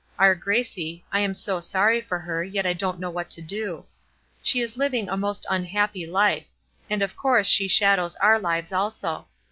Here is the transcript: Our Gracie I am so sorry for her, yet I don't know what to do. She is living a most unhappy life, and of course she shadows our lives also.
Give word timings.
Our 0.17 0.33
Gracie 0.33 1.05
I 1.11 1.19
am 1.19 1.35
so 1.35 1.59
sorry 1.59 2.01
for 2.01 2.17
her, 2.17 2.43
yet 2.43 2.65
I 2.65 2.73
don't 2.73 2.99
know 2.99 3.11
what 3.11 3.29
to 3.29 3.39
do. 3.43 3.85
She 4.41 4.59
is 4.59 4.75
living 4.75 5.07
a 5.07 5.15
most 5.15 5.45
unhappy 5.47 6.07
life, 6.07 6.47
and 6.89 7.03
of 7.03 7.15
course 7.15 7.45
she 7.45 7.67
shadows 7.67 8.15
our 8.15 8.39
lives 8.39 8.73
also. 8.73 9.27